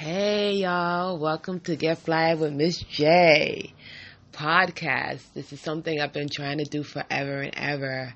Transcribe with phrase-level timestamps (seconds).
[0.00, 3.74] Hey y'all, welcome to Get Fly with Miss Jaye
[4.32, 5.20] podcast.
[5.34, 8.14] This is something I've been trying to do forever and ever.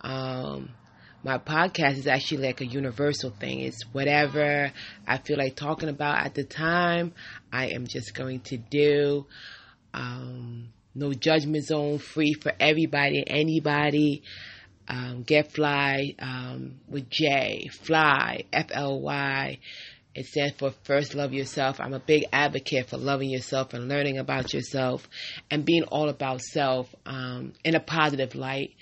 [0.00, 0.70] Um,
[1.22, 3.60] my podcast is actually like a universal thing.
[3.60, 4.72] It's whatever
[5.06, 7.12] I feel like talking about at the time,
[7.52, 9.26] I am just going to do.
[9.92, 14.22] Um, no judgment zone, free for everybody and anybody.
[14.88, 19.58] Um, get fly um, with Jaye, fly, F L Y.
[20.14, 21.80] It stands for first love yourself.
[21.80, 25.08] I'm a big advocate for loving yourself and learning about yourself
[25.50, 28.74] and being all about self um, in a positive light.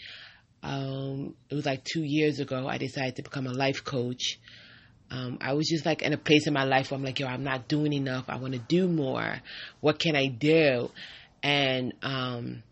[0.62, 4.39] Um, it was like two years ago, I decided to become a life coach.
[5.11, 7.27] Um, I was just like in a place in my life where I'm like, yo,
[7.27, 8.25] I'm not doing enough.
[8.29, 9.37] I want to do more.
[9.81, 10.91] What can I do?
[11.43, 12.62] And um,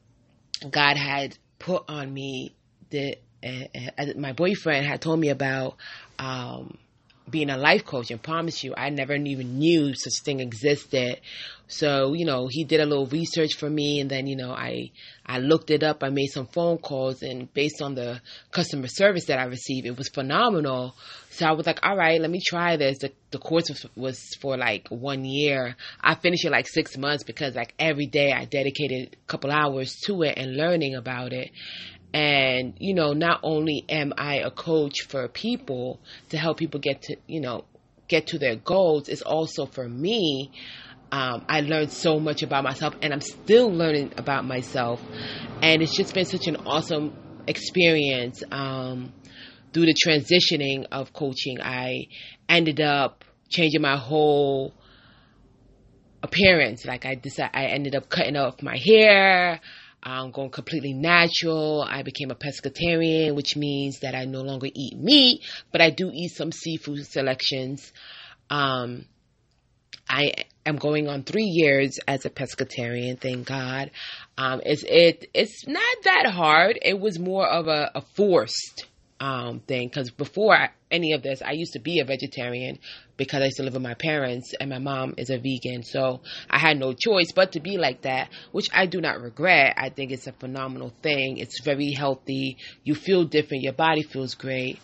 [0.68, 2.54] God had put on me
[2.90, 5.76] the uh, uh, my boyfriend had told me about
[6.18, 6.78] um,
[7.28, 11.20] being a life coach and promise you I never even knew such thing existed.
[11.66, 14.90] So, you know, he did a little research for me and then, you know, I
[15.24, 19.24] I looked it up, I made some phone calls and based on the customer service
[19.26, 20.94] that I received, it was phenomenal.
[21.30, 22.98] So I was like, all right, let me try this.
[22.98, 25.74] The, the course was, was for like one year.
[26.00, 29.96] I finished it like six months because like every day I dedicated a couple hours
[30.04, 31.50] to it and learning about it.
[32.14, 35.98] And, you know, not only am I a coach for people
[36.28, 37.64] to help people get to, you know,
[38.06, 40.52] get to their goals, it's also for me.
[41.10, 45.02] Um, I learned so much about myself and I'm still learning about myself.
[45.60, 47.16] And it's just been such an awesome
[47.48, 48.44] experience.
[48.50, 49.12] Um,
[49.72, 52.06] through the transitioning of coaching, I
[52.48, 54.72] ended up changing my whole
[56.22, 56.84] appearance.
[56.84, 59.60] Like I decided, I ended up cutting off my hair.
[60.04, 61.82] I'm going completely natural.
[61.82, 66.10] I became a pescatarian, which means that I no longer eat meat, but I do
[66.12, 67.90] eat some seafood selections.
[68.50, 69.06] Um,
[70.08, 70.32] I
[70.66, 73.90] am going on three years as a pescatarian, thank God.
[74.36, 76.78] Um, it's it it's not that hard.
[76.82, 78.86] It was more of a, a forced
[79.24, 82.78] um, thing because before any of this, I used to be a vegetarian
[83.16, 85.82] because I used to live with my parents and my mom is a vegan.
[85.82, 86.20] So
[86.50, 89.76] I had no choice but to be like that, which I do not regret.
[89.78, 91.38] I think it's a phenomenal thing.
[91.38, 92.58] It's very healthy.
[92.82, 93.62] You feel different.
[93.62, 94.78] Your body feels great.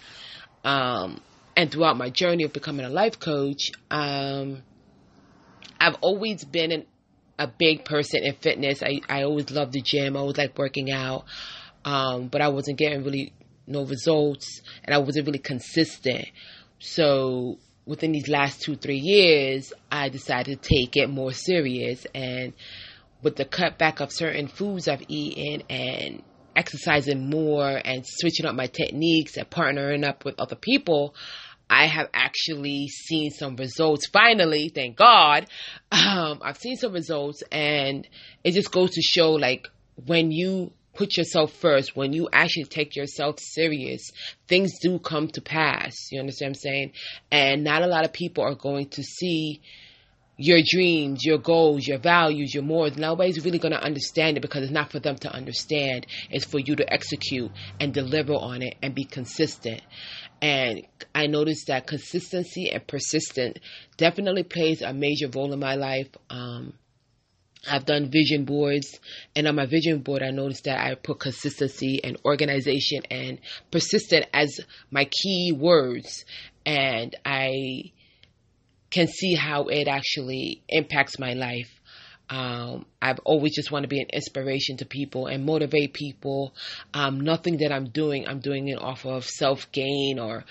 [0.65, 1.21] Um,
[1.55, 4.62] and throughout my journey of becoming a life coach, um,
[5.78, 6.87] I've always been an,
[7.39, 8.83] a big person in fitness.
[8.83, 10.17] I, I always loved the gym.
[10.17, 11.25] I always like working out.
[11.84, 13.33] Um, but I wasn't getting really
[13.70, 16.26] no results and I wasn't really consistent.
[16.78, 22.53] So within these last two, three years, I decided to take it more serious and
[23.22, 26.22] with the cutback of certain foods I've eaten and
[26.56, 31.14] exercising more and switching up my techniques and partnering up with other people,
[31.69, 34.09] I have actually seen some results.
[34.09, 35.47] Finally, thank God,
[35.92, 38.06] um, I've seen some results, and
[38.42, 39.69] it just goes to show like
[40.06, 44.11] when you put yourself first, when you actually take yourself serious,
[44.49, 45.94] things do come to pass.
[46.12, 46.93] You understand what I'm saying?
[47.31, 49.62] And not a lot of people are going to see
[50.37, 52.99] your dreams, your goals, your values, your morals.
[52.99, 56.06] Nobody's really going to understand it because it's not for them to understand.
[56.28, 57.50] It's for you to execute
[57.81, 59.81] and deliver on it and be consistent.
[60.43, 60.83] And
[61.15, 63.56] I noticed that consistency and persistence
[63.97, 66.09] definitely plays a major role in my life.
[66.28, 66.75] Um,
[67.69, 68.98] I've done vision boards,
[69.37, 73.38] and on my vision board, I noticed that I put consistency and organization and
[73.71, 74.60] persistent as
[74.91, 76.25] my key words,
[76.65, 77.93] and I
[78.91, 81.71] can see how it actually impacts my life.
[82.31, 86.54] Um, I've always just want to be an inspiration to people and motivate people.
[86.94, 90.44] Um, nothing that I'm doing, I'm doing it off of self gain or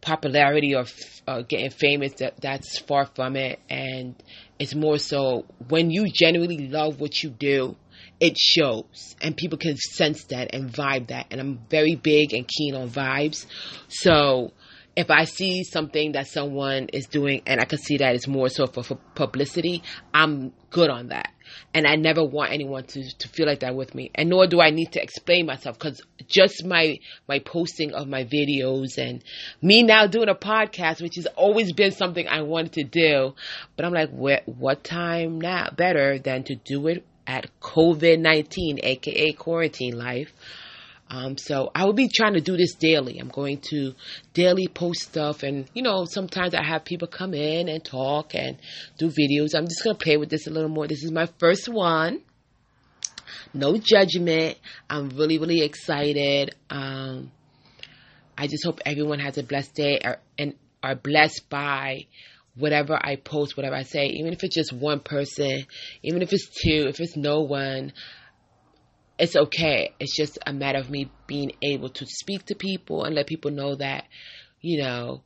[0.00, 0.84] popularity or
[1.26, 2.14] uh, getting famous.
[2.14, 4.14] That that's far from it, and
[4.58, 7.76] it's more so when you genuinely love what you do,
[8.20, 11.26] it shows and people can sense that and vibe that.
[11.30, 13.46] And I'm very big and keen on vibes.
[13.88, 14.52] So
[14.96, 18.48] if I see something that someone is doing and I can see that it's more
[18.48, 21.30] so for, for publicity, I'm good on that.
[21.72, 24.10] And I never want anyone to, to feel like that with me.
[24.14, 26.98] And nor do I need to explain myself because just my,
[27.28, 29.22] my posting of my videos and
[29.62, 33.34] me now doing a podcast, which has always been something I wanted to do.
[33.76, 38.80] But I'm like, what, what time now better than to do it at COVID 19,
[38.82, 40.32] aka quarantine life?
[41.10, 43.18] Um, so I will be trying to do this daily.
[43.18, 43.94] I'm going to
[44.34, 48.58] daily post stuff, and you know, sometimes I have people come in and talk and
[48.98, 49.54] do videos.
[49.54, 50.86] I'm just gonna play with this a little more.
[50.86, 52.20] This is my first one.
[53.54, 54.58] No judgment.
[54.90, 56.54] I'm really, really excited.
[56.68, 57.32] Um,
[58.36, 60.00] I just hope everyone has a blessed day
[60.38, 62.06] and are blessed by
[62.54, 65.64] whatever I post, whatever I say, even if it's just one person,
[66.02, 67.92] even if it's two, if it's no one,
[69.18, 69.94] it's okay.
[69.98, 73.50] It's just a matter of me being able to speak to people and let people
[73.50, 74.04] know that,
[74.60, 75.22] you know,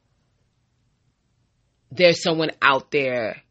[1.90, 3.42] there's someone out there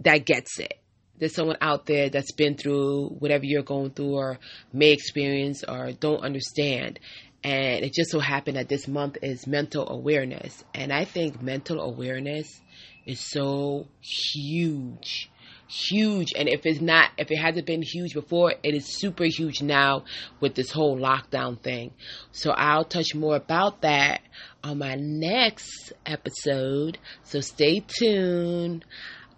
[0.00, 0.74] that gets it.
[1.18, 4.38] There's someone out there that's been through whatever you're going through or
[4.72, 6.98] may experience or don't understand.
[7.44, 10.64] And it just so happened that this month is mental awareness.
[10.74, 12.60] And I think mental awareness
[13.06, 15.30] is so huge.
[15.66, 16.32] Huge.
[16.36, 20.04] And if it's not, if it hasn't been huge before, it is super huge now
[20.40, 21.92] with this whole lockdown thing.
[22.32, 24.20] So I'll touch more about that
[24.62, 26.98] on my next episode.
[27.22, 28.84] So stay tuned.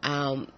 [0.03, 0.49] Um,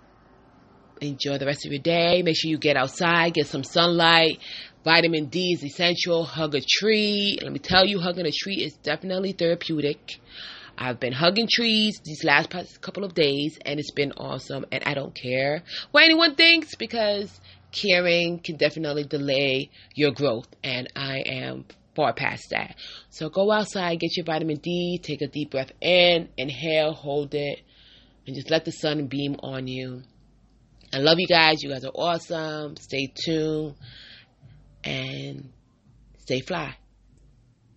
[1.01, 2.23] enjoy the rest of your day.
[2.23, 4.39] Make sure you get outside, get some sunlight.
[4.85, 6.25] Vitamin D is essential.
[6.25, 7.39] Hug a tree.
[7.43, 10.19] Let me tell you, hugging a tree is definitely therapeutic.
[10.81, 14.95] I've been hugging trees these last couple of days and it's been awesome and I
[14.95, 17.41] don't care what anyone thinks because
[17.73, 21.65] caring can definitely delay your growth and I am
[21.97, 22.77] far past that.
[23.11, 27.61] So go outside, get your vitamin D, take a deep breath in, inhale, hold it,
[28.27, 30.03] and just let the sun beam on you.
[30.95, 31.63] I love you guys.
[31.63, 32.77] You guys are awesome.
[32.77, 33.75] Stay tuned
[34.85, 35.51] and
[36.19, 36.77] stay fly.